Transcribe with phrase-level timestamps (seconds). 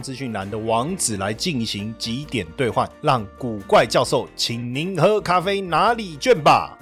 [0.00, 6.78] 资讯栏的网址来进行几点兑换，让古怪教授请您喝咖啡哪里卷吧。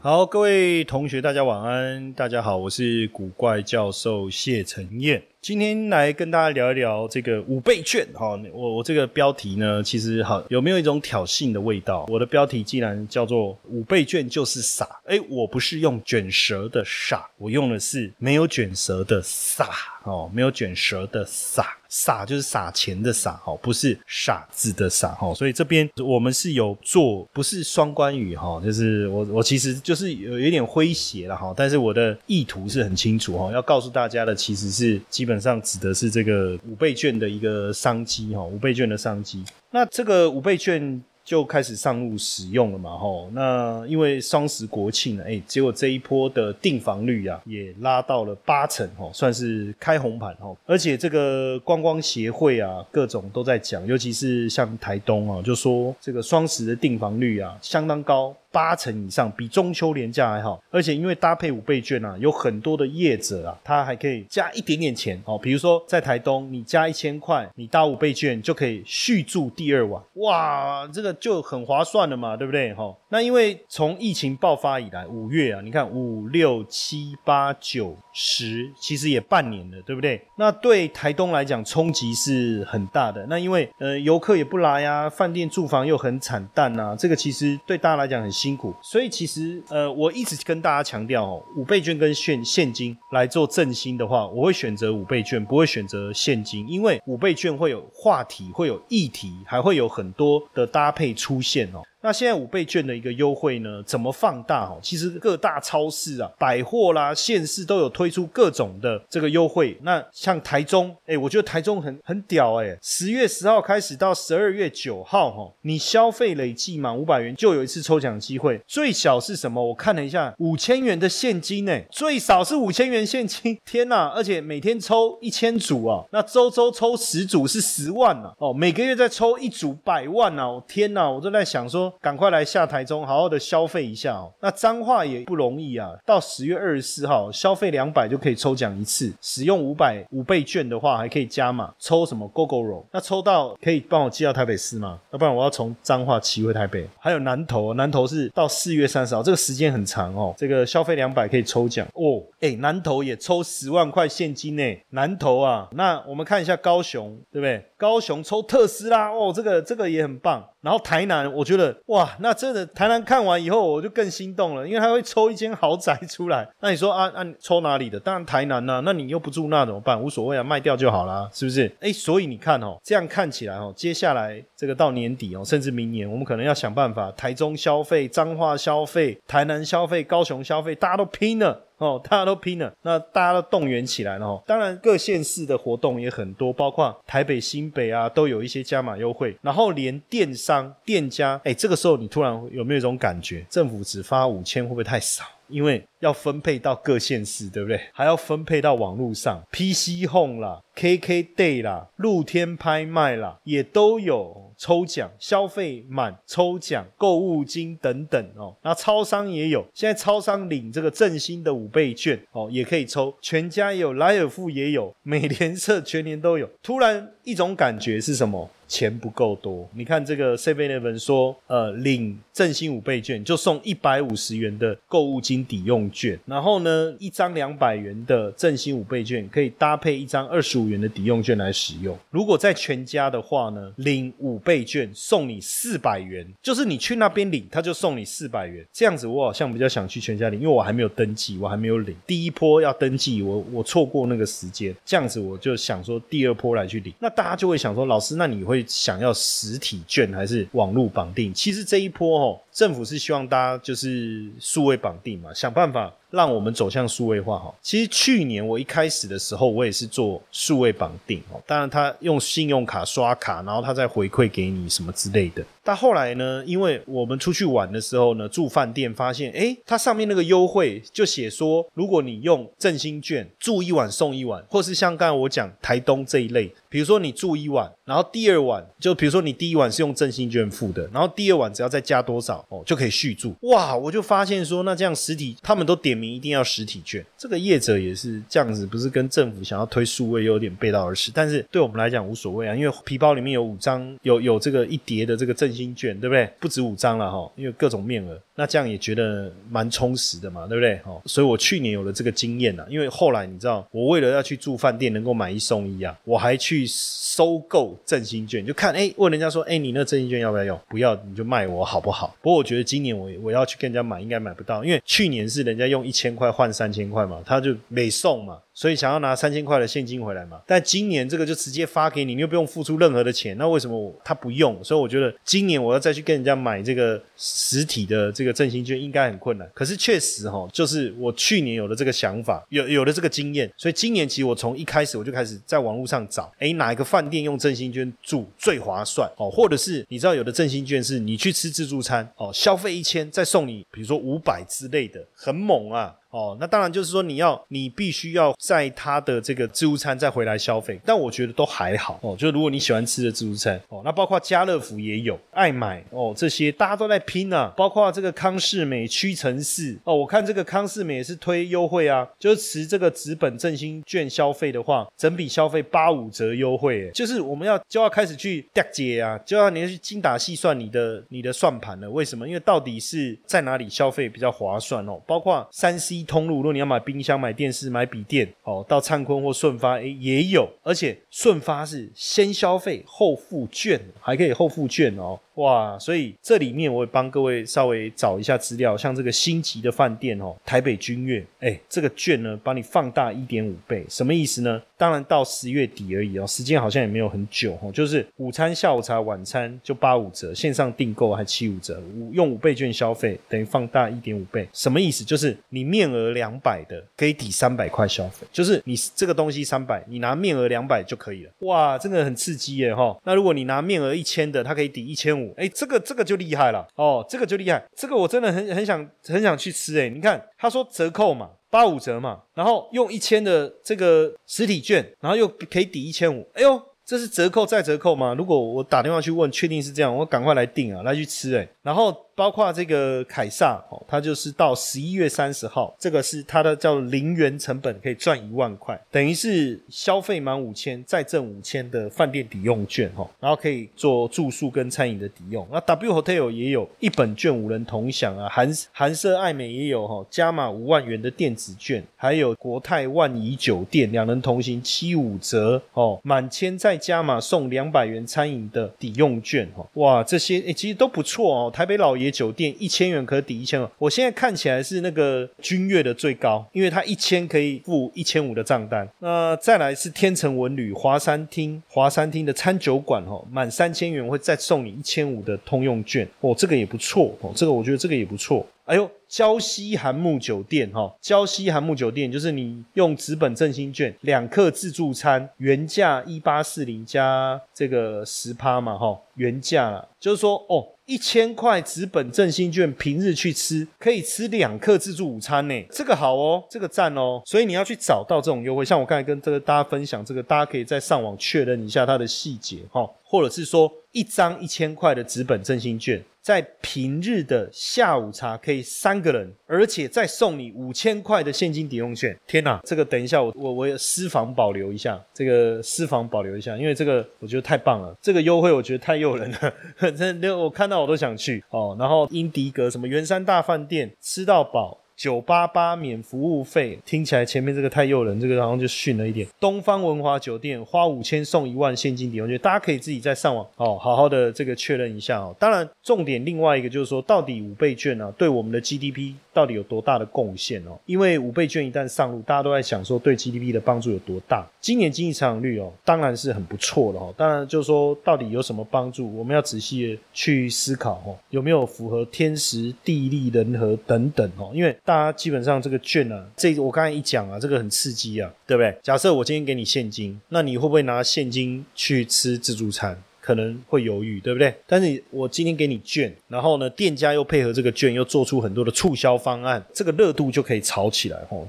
[0.00, 2.12] 好，各位同学，大家晚安。
[2.12, 5.22] 大家好，我是古怪教授谢承彦。
[5.40, 12.04] 今天来跟大家聊一聊这个五倍券哈，我我这个标题呢，其实好有没有一种挑衅的味道？
[12.08, 19.70] 我的标题既然叫做五倍券就是傻，哎，我不是用卷舌的傻，我用的是没有卷舌的傻
[20.02, 39.44] 哦，没有卷舌的傻，傻就是撒钱的傻哦，不是傻子的傻哈，所以这边我们是有做，不是双关语哈，就是我我其实就是有有点诙谐了哈，但是我的意图是很清楚哈，要告诉大家的其实是基基本上指的是这个五倍券的一个商机哈，五倍券的商机。
[39.70, 58.34] 那这个五倍券就开始上路使用了嘛吼，那因为双十国庆呢，哎，结果这一波的订房率啊也拉到了八成哦，算是开红盘吼，而且这个观光协会啊各种都在讲，尤其是像台东啊，就说这个双十的订房率啊相当高。
[58.58, 65.38] 八成以上，比中秋廉价还好，而且因为搭配五倍券啊，有很多的业者啊，他还可以加一点点钱哦。
[65.38, 72.74] 比如说在台东，你加一千块，你搭五倍券就可以续住第二晚，哇，这个就很划算了嘛，对不对？
[72.74, 80.20] 哈，那因为从疫情爆发以来，五月啊，你看五六七八九十，其实也半年了，对不对？
[80.36, 83.26] 那对台东来讲冲击是很大的。
[83.28, 88.32] 那因为呃游客也不来呀，饭店住房又很惨淡呐，这个其实对大家来讲很。
[88.38, 101.82] 辛苦，所以其实呃，我一直跟大家强调哦，五倍券跟现现金来做振兴的话，我会选择五倍券，不会选择现金，因为五倍券会有话题，会有议题，还会有很多的搭配出现哦。
[102.00, 104.78] 那现在五倍券的一个优惠呢，怎么放大哦？
[104.80, 109.76] 其实各大超市啊、百货啦、县市都有推出各种的这个优惠。
[109.82, 118.60] 那像台中，哎，我觉得台中很很屌哎，十月十号开始到十二月九号哈，你消费累计满五百元就有一次抽奖机会。
[118.68, 119.60] 最小是什么？
[119.60, 123.58] 我看了一下，五千元的现金哎，最少是五千元现金。
[123.66, 124.12] 天呐！
[124.14, 130.48] 而且每天抽一千组啊，那周周抽十组是十万呐哦，每个月再抽一组百万呐！
[130.48, 131.10] 我天呐！
[131.10, 131.87] 我都在想说。
[132.00, 134.32] 赶快来下台中，好好的消费一下哦。
[134.40, 135.90] 那脏话也不容易啊。
[136.04, 139.12] 到十月二十四号，消费两百就可以抽奖一次。
[139.20, 144.98] 使用五百五倍券的话，还可以加码抽什么 GoGo Ro，那抽到可以帮我寄到台北市吗？
[145.12, 146.88] 要不然我要从脏话骑回台北。
[146.98, 150.34] 还有南投，南投是到四月三十号，这个时间很长哦。
[150.36, 152.22] 这个消费两百可以抽奖哦。
[152.40, 154.62] 哎，南投也抽十万块现金呢。
[154.90, 157.64] 南投啊，那我们看一下高雄，对不对？
[157.78, 160.44] 高雄抽特斯拉哦，这个这个也很棒。
[160.60, 166.46] 然后台南，我觉得哇，那真的台南看完以后，我就更心动了，因为他会抽一间豪宅出来。
[166.60, 167.98] 那你说啊啊，抽哪里的？
[168.00, 168.82] 当然台南呐。
[168.84, 170.02] 那你又不住那怎么办？
[170.02, 171.72] 无所谓啊，卖掉就好啦，是不是？
[171.80, 181.67] 哎，所以你看哦，这样看起来哦，接下来这个到年底哦，甚至明年，我们可能要想办法，台中消费、彰化消费、台南消费、高雄消费，大家都拼了。
[181.78, 184.42] 哦，大家都拼了，那大家都动员起来了哦。
[184.46, 189.36] 当然，各县市的活动也很多，包括台北、新北啊，都有一些加码优惠。
[189.42, 195.24] 然后连电商店家，哎，这个时候你突然有没有一种感觉，政府只发五千会不会太少？
[195.48, 197.80] 因为要分配到各县市，对不对？
[197.92, 208.54] 还要分配到网络上，PC Home 啦、KK Day 啦、露天拍卖啦，也都有抽奖，消费满抽奖、购物金等等哦。
[208.62, 213.14] 那超商也有，现在超商领这个振兴的五倍券哦，也可以抽。
[213.22, 216.50] 全家也有，莱尔富也有，美联社全年都有。
[216.62, 218.50] 突然一种感觉是什么？
[218.68, 231.98] 钱不够多，你看这个 Seven Eleven 说，呃，领振兴五倍券就送一百五十元的购物金抵用券，然后呢，一张两百元的振兴五倍券可以搭配一张二十五元的抵用券来使用。
[232.10, 238.62] 如果在全家的话呢，领五倍券送你四百元，就是你去那边领，他就送你四百元。
[238.70, 246.92] 这样子我好像比较想去全家领，因为我还没有登记，我还没有领第一波要登记，我我错过那个时间，这样子我就想说第二波来去领。
[246.98, 248.57] 那大家就会想说，老师，那你会？
[248.66, 251.32] 想要实体券还是网络绑定？
[251.32, 252.40] 其实这一波哦。
[252.58, 255.94] 政府是希望大家就是数位绑定嘛，想办法。
[256.10, 257.54] 让我们走向数位化哈。
[257.60, 261.38] 其实去年我一开始的时候，我也是做数位绑定哦。
[261.46, 265.44] 当然，他用信用卡刷卡，然后他再回馈给你什么之类的。
[265.62, 283.34] 但后来呢，因为我们出去玩的时候呢，住饭店发现，哎，它上面那个优惠就写说，如果你用振兴券住一晚送一晚，或是像刚才我讲台东这一类，比如说你住一晚，然后第二晚就比如说你第一晚是用振兴券付的，然后第二晚只要再加多少哦，就可以续住。
[283.42, 285.98] 哇，我就发现说，那这样实体他们都点。
[285.98, 291.10] 名一定要实体券，这个业者也是这样子，不是跟政府想要推数位有点背道而驰。
[291.12, 296.30] 但是对我们来讲无所谓啊，因为皮包里面有五张，有有这个一叠的这个振兴券，对不对？
[296.38, 300.78] 不止五张了哈，因为各种面额，那这样也觉得蛮充实的嘛，对不对？
[300.84, 310.60] 哦，所以我去年有了这个经验啊，因为后来你知道，我为了要去住饭店能够买一送一啊，我还去收购振兴券，就看哎，问人家说，哎，你那振兴券要不要用？
[310.68, 312.14] 不要你就卖我好不好？
[312.22, 318.38] 不过我觉得今年我我要去跟人家买，应该买不到，因为去年是人家用一千块换三千块嘛，他就没送嘛。
[318.58, 320.40] 所以想要拿三千块的现金回来嘛？
[320.44, 324.58] 但今年这个就直接发给你，你又不用付出任何的钱，那为什么我他不用？
[324.64, 329.48] 所以我觉得今年我要再去跟人家买这个实体的这个振兴券应该很困难。
[329.54, 339.30] 可是确实哈，就是我去年有了这个想法，有有了这个经验，所以今年其实我从一开始我就开始在网络上找，哎，哪一个饭店用振兴券住最划算哦？
[339.30, 345.94] 或者是你知道有的振兴券是你去吃自助餐哦，消费一千再送你，比如说五百之类的，很猛啊！
[346.10, 352.16] 哦，那当然就是说你要，你必须要在他的这个自助餐再回来消费，但我觉得都还好哦。
[352.18, 357.52] 就如果你喜欢吃的自助餐哦，那包括家乐福也有，爱买哦，这些大家都在拼啊。
[357.54, 371.90] 包括这个康士美、屈臣氏哦，我看这个康士美也是推优惠啊，就是持这个纸本振兴券消费的话，整笔消费八五折优惠，就是我们要就要开始去搭接啊，就要你要去精打细算你的你的算盘了。
[371.90, 372.26] 为什么？
[372.26, 374.98] 因为到底是在哪里消费比较划算哦？
[375.06, 375.97] 包括三 C。
[375.98, 385.18] 一通路，如果你要买冰箱、买电视、买笔电，哦，到灿坤或顺发，哎，也有，而且顺发是先消费后付券，还可以后付券哦。
[385.38, 394.60] 哇，所以这里面我也帮各位稍微找一下资料，像这个星级的饭店哦，台北君悦，哎，这个券呢帮你放大一点五倍，什么意思呢？
[394.76, 405.04] 当然到十月底而已哦，时间好像也没有很久哦，就是午餐、下午茶、晚餐就八五折，线上订购还七五折，五用五倍券消费等于放大一点五倍，什么意思？
[405.04, 411.30] 就是你面额两百的可以抵三百块消费，就是你这个东西三百，你拿面额两百就可以了。
[411.40, 412.96] 哇，真的很刺激耶哈！
[413.04, 415.27] 那如果你拿面额一千的，它可以抵一千五。
[415.36, 419.88] 哎，这个这个就厉害了哦，这个就厉害，这个我真的很很想很想去吃哎！
[419.88, 428.14] 你看他说折扣嘛，八五折嘛，然后用一千的这个实体券，然后又可以抵一千五，哎呦，这是折扣再折扣吗？
[428.16, 432.07] 如果我打电话去问，确定是这样，我赶快来订啊，来去吃哎，然后。
[432.18, 445.46] 包括这个凯撒哦，它就是到十一月三十号，这个是它的叫零元成本，可以赚一万块，等于是消费满五千再挣五千的饭店抵用券哈，然后可以做住宿跟餐饮的抵用。
[445.52, 462.07] 那 W Hotel 也有一本券五人同享啊，韩韩舍爱美也有哈，加码五万元的电子券，还有国泰万怡酒店两人同行七五折哦，满千再加码送两百元餐饮的抵用券哈，哇，这些诶其实都不错哦，台北老爷。
[462.10, 468.88] 酒店一千元可抵一千二，我现在看起来是那个君越的最高，因为它一千可以付一千五的账单。
[469.00, 478.46] 那再来是天成文旅华山厅，华山厅的餐酒馆哦，满三千元会再送你一千五的通用券哦，这个也不错哦，这个我觉得这个也不错。
[478.64, 490.68] 哎呦，礁溪韩木酒店哈，礁溪韩木酒店就是你用纸本振兴券两克自助餐，原价一八四零加这个十趴嘛哈，原价就是说哦。
[490.88, 506.02] 一千块纸本振兴券，平日去吃可以吃两克自助午餐呢，这个好哦，这个赞哦，所以你要去找到这种优惠，像我刚才跟这个大家分享这个，大家可以在上网确认一下它的细节哈，或者是说一张一千块的纸本振兴券。
[506.28, 512.14] 在平日的下午茶可以三个人，而且再送你五千块的现金抵用券。
[512.26, 519.54] 天哪，这个等一下我我我私房保留一下，这个私房保留一下，因为这个我觉得太棒了，这个优惠我觉得太诱人了，
[519.96, 521.74] 真的我看到我都想去哦。
[521.78, 524.78] 然后英迪格什么圆山大饭店吃到饱。
[524.98, 529.24] 九八八免服务费，听起来前面这个太诱人，这个好像就逊了一点。
[529.38, 535.32] 东方文华酒店花五千送一万现金抵用券，大家可以自己再上网哦，好好的这个确认一下哦。
[535.38, 540.76] 当然，重点另外一个就是说，到底五倍券呢，对我们的 GDP 到底有多大的贡献哦？
[540.84, 544.44] 因为五倍券一旦上路，大家都在想说对 GDP 的帮助有多大。
[544.60, 547.14] 今年经济成长率哦，当然是很不错的哦。
[547.16, 554.50] 当然就是说，到底有什么帮助，我们要仔细的去思考哦，有没有符合天时地利人和等等哦？
[554.52, 558.74] 因为大家基本上这个券呢，这我刚才一讲啊，这个很刺激啊，对不对？
[558.82, 562.98] 假设我今天给你现金，那你会不会拿现金去吃自助餐？
[563.20, 564.54] 可能会犹豫，对不对？
[564.66, 571.46] 但是我今天给你券，然后呢，店家又配合这个券，又做出很多的促销方案，这个热度就可以炒起来哦。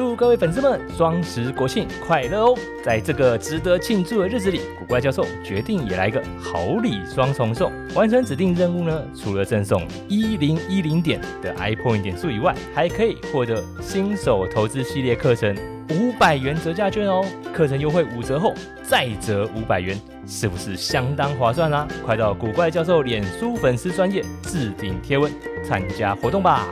[0.00, 2.58] 祝各位粉丝们双十国庆快乐哦！
[2.82, 7.70] 在这个值得庆祝的日子里，古怪教授决定也来个好礼双重送。
[7.94, 15.54] 完成指定任务呢，除了赠送一零一零点的 iPoint 点数以外，还可以获得新手投资系列课程
[15.90, 17.22] 五百元折价券哦。
[17.52, 21.86] 课程优惠五折后再折五百元，是不是相当划算啊？
[22.06, 25.30] 快到古怪教授脸书粉丝专业置顶贴文
[25.62, 26.66] 参加活动吧！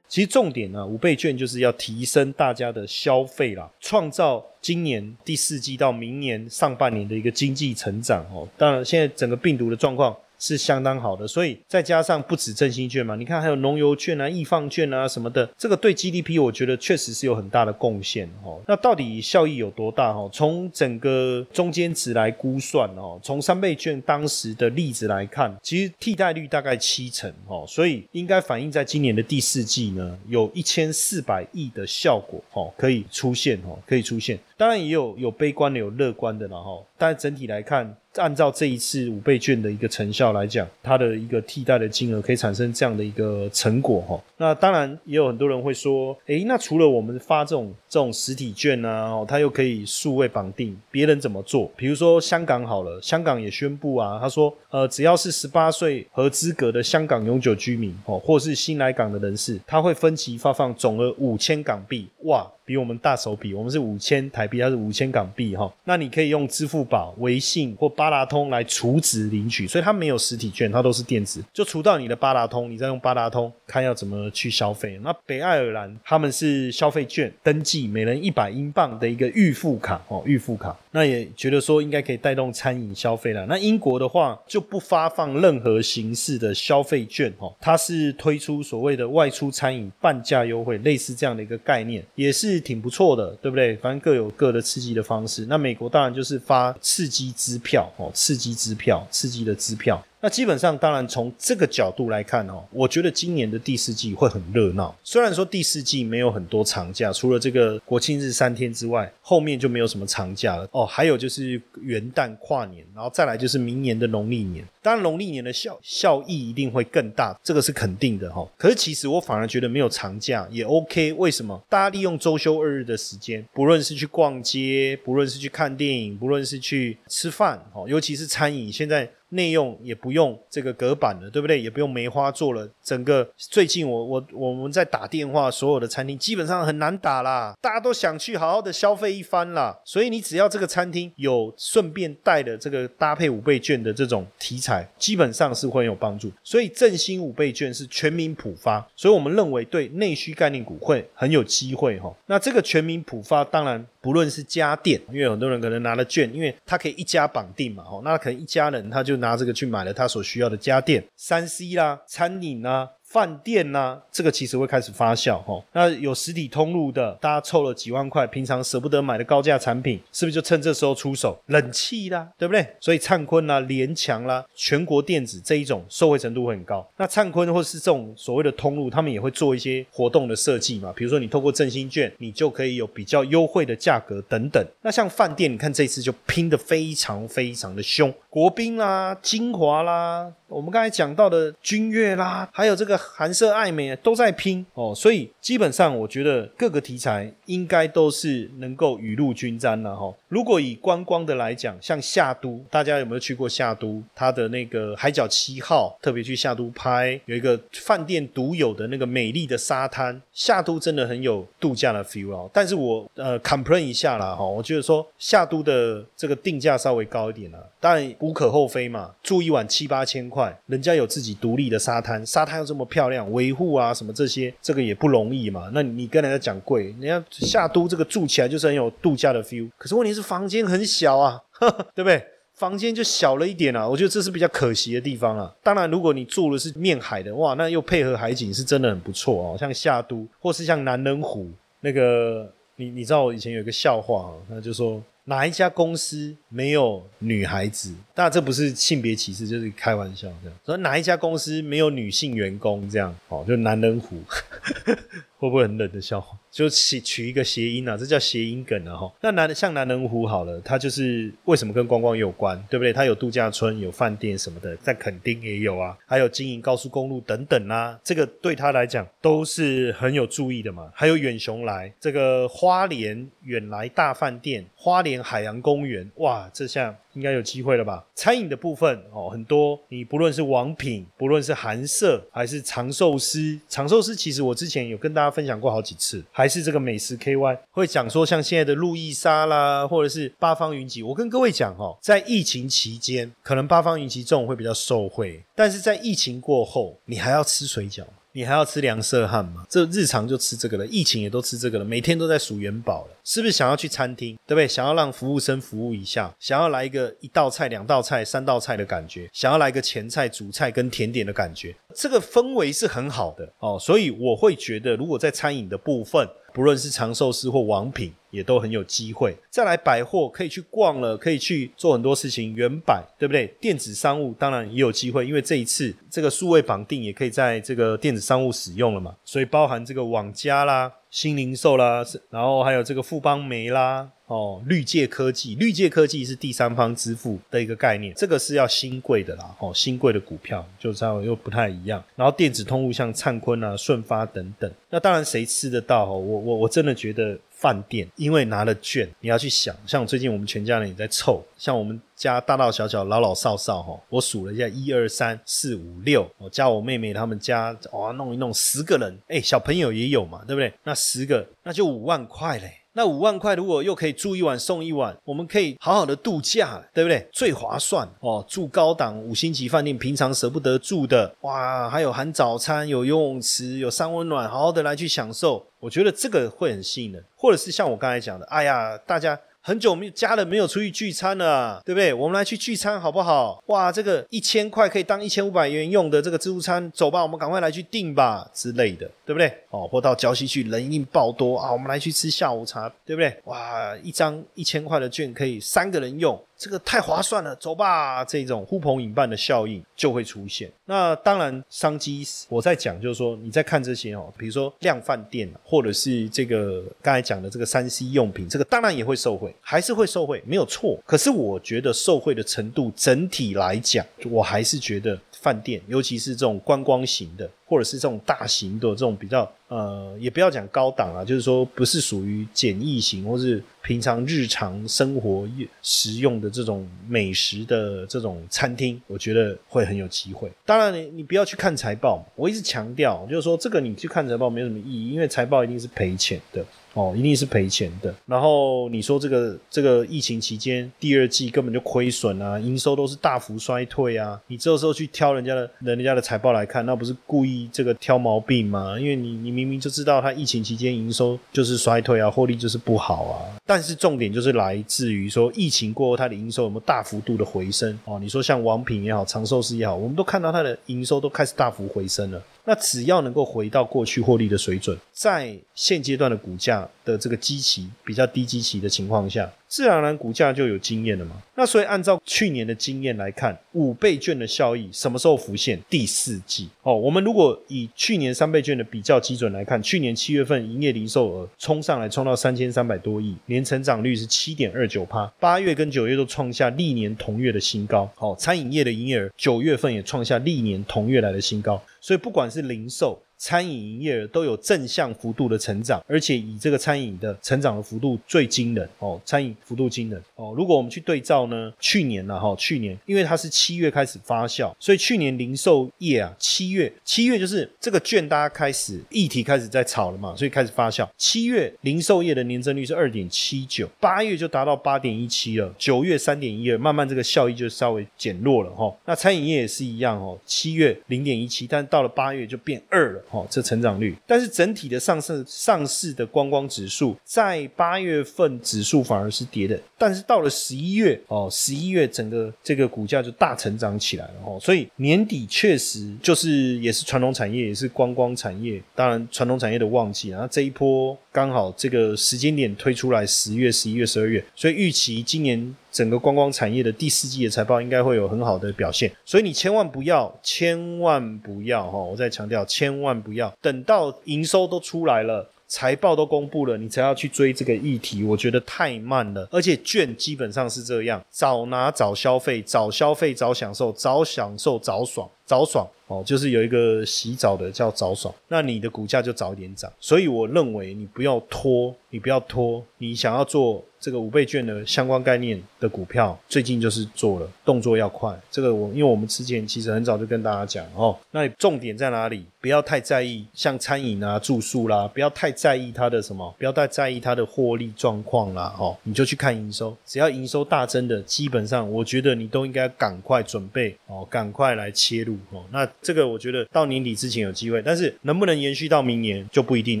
[0.10, 8.46] 其实重点呢，五倍券就是要提升大家的消费啦，创造今年第四季到明年上半年的一个经济成长哦。
[8.58, 10.14] 当然，现在整个病毒的状况。
[10.40, 18.60] 是相当好的，所以再加上不止振兴券嘛，你看还有农油券啊、易放券啊什么的，这个对 GDP 我觉得确实是有很大的贡献哦。
[18.66, 20.28] 那到底效益有多大哦？
[20.32, 34.38] 从整个中间值来估算哦，从三倍券当时的例子来看，其实替代率大概七成哦，所以应该反映在今年的第四季呢，有一千四百亿的效果哦，可以出现哦，可以出现。
[34.60, 37.96] 当然也有有悲观的，有乐观的，然后，但整体来看。
[38.16, 44.20] 按照这一次五倍券的一个成效来讲，它的一个替代的金额可以产生这样的一个成果哈。
[44.36, 51.70] 那当然也有很多人会说，诶，那除了我们发这种这种实体券啊，哦，它又可以数位绑定，别人怎么做？
[51.76, 62.44] 比如说香港好了，香港也宣布啊，他说，呃，只要是十八岁合资格的香港永久居民哦，或是新来港的人士，他会分期发放总额五千港币，哇！
[62.70, 65.68] 比我们大手笔，我们是五千台币，它是五千港币哈。
[65.82, 75.00] 那你可以用支付宝、微信或八达通来储值领取，所以它没有实体券，它都是电子，就储到你的八达通，你再用八达通看要怎么去消费。
[75.02, 83.44] 那北爱尔兰他们是消费券登记，每人一百英镑的一个预付卡哦，预付卡，那也觉得说应该可以带动餐饮消费了。
[83.46, 92.60] 那英国的话就不发放任何形式的消费券哦，它是推出所谓的外出餐饮半价优惠，类似这样的一个概念，也是。
[92.60, 93.74] 挺不错的，对不对？
[93.76, 95.46] 反正各有各的刺激的方式。
[95.46, 100.00] 那美国当然就是发刺激支票哦，刺激支票，刺激的支票。
[100.22, 104.94] 那基本上，当然从这个角度来看哦，我觉得今年的第四季会很热闹。
[105.02, 110.84] 虽然说第四季没有很多长假，除了这个国庆日三天之外，后面就没有什么长假了哦。
[110.84, 114.62] 还有就是元旦跨年，然后再来就是明年的农历年。
[114.82, 118.46] 当然，农历年的效效益一定会更大，这个是肯定的哈。
[118.58, 121.14] 可是其实我反而觉得没有长假也 OK。
[121.14, 121.58] 为什么？
[121.68, 129.10] 大家利用周休二日的时间，不论是去逛街，不论是去看电影，不论是去吃饭，哦，尤其是餐饮，现在。
[129.30, 131.60] 内用也不用这个隔板了，对不对？
[131.60, 132.68] 也不用梅花做了。
[132.82, 139.78] 整个最近我我我们在打电话，所有的餐厅基本上很难打啦，大家都想去好好的消费一番啦。
[139.84, 146.32] 所以你只要这个餐厅有顺便带的这个搭配五倍券的这种题材，基本上是会有帮助。
[146.42, 152.12] 所以振兴五倍券是全民普发，所以我们认为对内需概念股会很有机会哈。
[152.26, 159.19] 那这个全民普发，当然不论是家电，因为很多人可能拿了券，因为他可以一家绑定嘛，哦，那可能一家人他就。
[159.20, 162.90] 拿这个去买了他所需要的家电、三 C 啦、餐饮啦。
[163.10, 165.60] 饭店呐，这个其实会开始发酵哈。
[165.72, 171.36] 那有实体通路的，大家凑了几万块，平常舍不得买的高价产品，是不是就趁这时候出手？
[171.46, 172.64] 冷气啦，对不对？
[172.78, 176.88] 所以灿坤啦、联强啦、全国电子这一种受惠程度会很高。
[176.96, 180.92] 那灿坤或是这种所谓的通路，他们也会做一些活动的设计嘛。
[180.94, 184.64] 比如说你透过振兴券，你就可以有比较优惠的价格等等。
[184.82, 193.00] 那像饭店，你看这次就拼的非常非常的凶，国宾啦、金华啦，我们刚才讲到的君越啦，还有这个。
[193.20, 200.14] 韩色爱美都在拼哦，所以基本上我觉得各个题材应该都是能够雨露均沾了哈。
[200.30, 204.00] 如果以观光的来讲，像夏都，大家有没有去过夏都？
[204.14, 210.22] 它的那个海角七号，特别去夏都拍，有一个饭店独有的那个美丽的沙滩。
[210.32, 212.48] 夏都真的很有度假的 feel 哦。
[212.52, 225.68] 但是我呃 complain 一下啦哈，我觉得说夏都的这个定价稍微高一点啦，当然无可厚非嘛，住一晚七八千块，人家有自己独立的沙滩，沙滩又这么漂亮，维护啊什么这些，这个也不容易嘛。
[225.74, 231.40] 那你跟人家讲贵，人家夏都这个住起来就是很有度假的 feel，可是问题是房间很小啊，
[231.94, 232.24] 对不对？
[232.54, 235.50] 房间就小了一点啊，我觉得这是比较可惜的地方啊。
[235.62, 239.56] 当然，如果你住的是面海的，哇，那又配合海景是真的很不错哦。
[239.58, 241.50] 像夏都或是像南人湖
[241.80, 247.94] 那个，你你知道我以前有一个笑话啊，那就说哪一家公司没有女孩子？
[248.14, 250.58] 当然这不是性别歧视，就是开玩笑这样。
[250.66, 252.86] 说哪一家公司没有女性员工？
[252.90, 254.22] 这样哦，就南人湖。
[255.40, 256.36] 会不会很冷的笑话？
[256.50, 259.12] 就取取一个谐音啊，这叫谐音梗啊哈。
[259.20, 262.92] 那南像南人湖好了，它就是为什么跟观光有关，对不对？
[262.92, 270.90] 它有度假村、有饭店什么的，在垦丁也有啊，还有经营高速公路等等啊，这个对他来讲都是很有注意的嘛。
[270.94, 278.04] 还有远雄来这个花莲远来大饭店、花莲海洋公园，哇，这下应该有机会了吧？
[278.14, 285.30] 餐饮的部分哦，很多，你不论是王品，不论是韩舍，还是长寿司，长寿司其实我之前有跟大家。
[285.30, 291.04] 分享过好几次，还是这个美食 KY 会讲说，像现在的路易莎啦，或者是八方云集。
[291.04, 298.02] 我跟各位讲哦，在疫情期间，可能八方云集这种会比较受惠，但是在疫情过后，你还要吃水饺。
[298.32, 299.66] 你还要吃凉色汉吗？
[299.68, 304.68] 这日常就吃这个了，疫情也都吃这个了，每天都在数元宝了，是不是想要去餐厅，对不对？
[304.68, 313.76] 想要让服务生服务一下，想要来一个一道菜、两道菜、三道菜的感觉，想要来个前菜、主菜跟甜点的感觉，这个氛围是很好的哦。
[313.80, 318.12] 所以我会觉得，如果在餐饮的部分，不论是长寿司或王品。
[318.30, 323.46] 也都很有机会，再来百货可以去逛了，可以去做很多事情，原百对不对？
[323.60, 334.08] 电子商务当然也有机会，因为这一次这个数位绑定也可以在这个电子商务使用了嘛，所以包含这个网家啦、新零售啦，然后还有这个富邦煤啦。
[334.26, 339.56] 哦，绿界科技，绿界科技是第三方支付的一个概念，这个是要新贵的啦。
[339.58, 342.00] 哦，新贵的股票就稍微又不太一样。
[342.14, 346.04] 然后电子通路像灿坤啊、顺发等等，那当然谁吃得到？
[346.04, 360.72] 我我我真的觉得饭店，因为拿了券，你要去想，像最近我们全家人也在凑，像我们家大大小小、老老少少哈，我数了一下，一二三四五六，我加我妹妹他们家，哦，弄一弄十个人，哎，小朋友也有嘛，对不对？
[360.84, 362.78] 那十个那就五万块嘞。
[362.92, 367.26] 那五万块如果又可以住一晚送一晚，我们可以好好的度假，对不对？
[367.32, 368.44] 最划算哦！
[368.48, 377.24] 住高档五星级饭店，平常舍不得住的，哇，还有含早餐，有游泳池，有三温暖，好好的来去享受，我觉得这个会很吸引人。
[377.36, 379.38] 或者是像我刚才讲的，哎呀，大家。
[379.62, 382.14] 很久没有家人没有出去聚餐了，对不对？
[382.14, 383.62] 我们来去聚餐好不好？
[383.66, 389.52] 哇，这个一千块可以当一千五百元用的这个自助餐，走吧，我们赶快来去订吧之类的，对不对？
[389.68, 393.38] 哦，或到礁溪去，人一定爆多啊，我们来去吃下午茶，对不对？
[393.44, 396.42] 哇，一张一千块的券可以三个人用。
[396.60, 398.22] 这个太划算了，走吧！
[398.22, 400.70] 这种呼朋引伴的效应就会出现。
[400.84, 410.98] 那当然，商机我在讲，就是说你在看这些哦，比如说量饭店，或者是这个刚才讲的这个三 C 用品，这个当然也会受惠，还是会受惠，没有错。
[411.06, 415.18] 可是我觉得受惠的程度整体来讲，我还是觉得。
[415.40, 425.48] 饭店，尤其是这种观光型的，或者是这种大型的这种比较，呃，也不要讲高档啊，就是说不是属于简易型，或是平常日常生活
[425.80, 430.50] 食用的这种美食的这种餐厅，我觉得会很有机会。
[430.66, 436.64] 当然，你你不要去看财报，我一直强调，就是说这个你去看财报没有什么意义，因为财报一定是赔钱的。
[436.94, 438.12] 哦，一定是赔钱的。
[438.26, 444.40] 然后你说这个这个疫情期间第二季根本就亏损啊，营收都是大幅衰退啊。
[444.48, 448.98] 你这时候去挑人家的人家的财报来看，那不是故意这个挑毛病吗？
[448.98, 453.36] 因为你你明明就知道它疫情期间营收就是衰退啊，获利就是不好啊。
[453.66, 457.98] 但是重点就是来自于说疫情过后它的营收有没有大幅度的回升？
[458.06, 462.42] 哦，你说像王品也好，长寿司也好，我们都看到它的营收都开始大幅回升了。
[462.64, 469.50] 那只要能够回到过去获利的水准，在现阶段的股价的这个基期比较低基期的情况下。
[469.66, 471.36] 自然而然股价就有经验了嘛？
[471.54, 475.80] 那所以按照去年的经验来看，五倍券的效益什么时候浮现？
[475.88, 476.92] 第四季哦。
[476.92, 485.24] 我们如果以去年三倍券的比较基准来看，去年七月份营业零售额冲上来，冲到三千三百多亿，年成长率是七点二九趴。
[485.38, 488.10] 八月跟九月都创下历年同月的新高。
[488.16, 491.80] 好，餐饮业的营业额九月份也创下历年同月来的新高。
[492.00, 500.52] 所以不管是零售，餐饮营业额都有正向幅度的成长，而且以这个餐饮的成长的幅度最惊人哦，餐饮幅度惊人哦。
[500.54, 511.08] 如果我们去对照呢，去年呢哈，去年因为它是七月开始发酵，所以去年零售业啊，七月七月就是这个券大家开始议题开始在炒了嘛，所以开始发酵。
[511.16, 518.94] 七月零售业的年增率是二点七九，八月就达到八点一七了，九月三点一二，慢慢这个效益就稍微减弱了哈。
[519.06, 524.14] 那餐饮业也是一样哦，七月零点一七，但到了八月就变二了哦，这成长率。
[524.26, 545.74] 但是整体的上市上市的观光指数在八月份指数反而是跌的，但是到了十一月哦，十一月整个这个股价就大成长起来了哦，所以年底确实就是也是传统产业，也是观光产业，当然传统产业的旺季，然后这一波刚好这个时间点推出来十月、十一月、十二月，所以预期今年。
[545.90, 551.98] 整个观光产业的第四季的财报应该会有很好的表现，所以你千万不要，千万不要哈！
[551.98, 559.48] 我再强调，千万不要等到营收都出来了，财报都公布了，你才要去追这个议题，我觉得太慢了。
[559.50, 569.92] 而且券基本上是这样，早拿早消费，早消费早享受，早享受早爽，早爽哦，就是有一个洗澡的叫早爽，那你的股价就早一点涨。
[569.98, 573.84] 所以我认为你不要拖，你不要拖，你想要做。
[574.00, 578.34] 这个五倍券的相关概念的股票，最近就是做了动作要快。
[578.50, 582.46] 这个我因为我们之前其实很早就跟大家讲哦，那重点在哪里？
[582.62, 595.62] 不要太在意像餐饮啊、住宿啦，不要太在意它的什么，不要太在意它的获利状况啦，哦，你就去看营收，只要营收大增的，基本上我觉得你都应该赶快准备哦，赶快来切入哦。
[595.70, 600.00] 那这个我觉得到年底之前有机会，但是能不能延续到明年就不一定。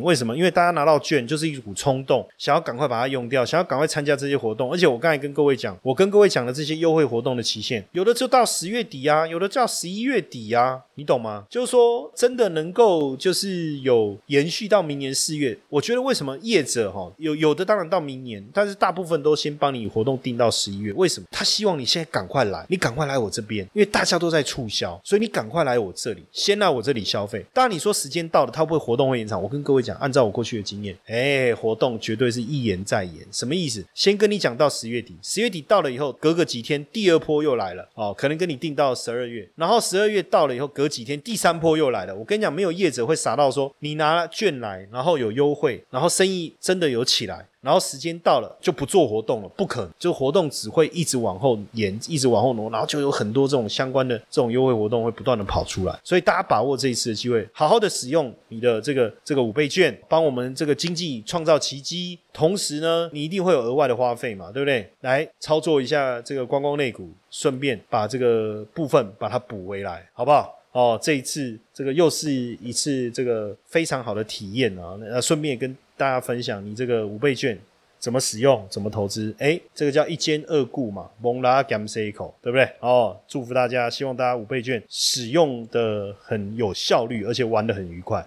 [0.00, 0.34] 为什么？
[0.34, 3.90] 因为大家拿到券就是一股冲动，想要赶快把它用掉，想要赶快。
[3.90, 11.44] 参加这些活动，而且我刚才跟各位讲，我跟各位讲的这些优惠活动的期限，有的就到十月底啊，有的叫十一月底啊，你懂吗？
[11.50, 15.58] 就是说，真的能够就是有延续到明年四月。
[15.68, 20.92] 我觉得为什么业者哈有有的当然到明年，但是大部分都先帮你活动定到十一月。
[20.92, 21.26] 为什么？
[21.32, 27.44] 他希望你现在赶快来，你赶快来我这边，因为大家都在促销，所以你赶快来我这里，先来我这里消费。
[27.54, 29.42] 当然你说时间到了，他会不会活动会延长？
[29.42, 33.84] 我跟各位讲，按照我过去的经验，哎，活动绝对是一延再延，什么意思？
[33.94, 42.14] 先跟你讲到十月底，十月底到了以后，隔个几天，第二波又来了哦，可能跟你定到十二月，然后十二月到了以后，隔几天，第三波又来了。
[42.14, 47.46] 我跟你讲，没有业者会傻到说你拿券来，然后有优惠，然后生意真的有起来。
[47.60, 62.18] 然后时间到了就不做活动了，不可能，就活动只会一直往后延，一直往后挪，然后就有很多这种相关的这种优惠活动会不断的跑出来，所以大家把握这一次的机会，好好的使用你的这个这个五倍券，帮我们这个经济创造奇迹。
[62.32, 64.88] 同时呢，你一定会有额外的花费嘛，对不对？
[65.00, 70.59] 来操作一下这个观光类股，顺便把这个部分把它补回来，好不好？
[70.72, 75.76] 哦，这一次这个又是一次这个非常好的体验啊，那顺便跟。
[76.00, 77.58] 大家分享你这个五倍券
[77.98, 79.34] 怎么使用，怎么投资？
[79.36, 82.66] 哎，这个叫一兼二顾嘛，蒙拉 gam c 口，对不对？
[82.80, 88.26] 哦，祝福大家，希望大家五倍券使用的很有效率，而且玩的很愉快。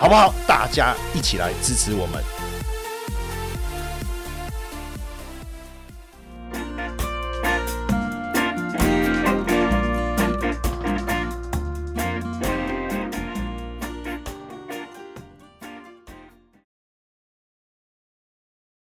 [0.01, 0.33] 好不好？
[0.47, 2.40] 大家一起来支持我们。